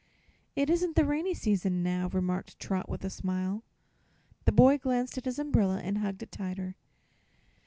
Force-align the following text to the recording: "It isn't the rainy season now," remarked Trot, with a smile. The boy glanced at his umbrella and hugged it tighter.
"It 0.55 0.67
isn't 0.71 0.95
the 0.95 1.05
rainy 1.05 1.35
season 1.35 1.83
now," 1.83 2.07
remarked 2.11 2.59
Trot, 2.59 2.89
with 2.89 3.03
a 3.05 3.09
smile. 3.11 3.61
The 4.45 4.51
boy 4.51 4.79
glanced 4.79 5.19
at 5.19 5.25
his 5.25 5.37
umbrella 5.37 5.79
and 5.83 5.99
hugged 5.99 6.23
it 6.23 6.31
tighter. 6.31 6.75